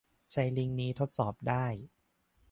[0.31, 1.65] ใช้ลิงก์นี้ทดสอบได้